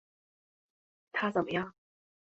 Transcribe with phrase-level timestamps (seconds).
[1.11, 1.75] 他怎么样？